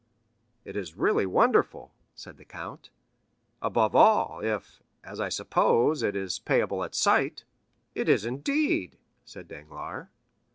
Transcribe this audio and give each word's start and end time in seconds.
"It 0.65 0.75
is 0.75 0.95
really 0.97 1.27
wonderful," 1.27 1.93
said 2.15 2.37
the 2.37 2.43
count; 2.43 2.89
"above 3.61 3.95
all, 3.95 4.39
if, 4.39 4.81
as 5.03 5.19
I 5.19 5.29
suppose, 5.29 6.01
it 6.01 6.15
is 6.15 6.39
payable 6.39 6.83
at 6.83 6.95
sight." 6.95 7.43
"It 7.93 8.09
is, 8.09 8.25
indeed," 8.25 8.97
said 9.25 9.47
Danglars. 9.47 10.07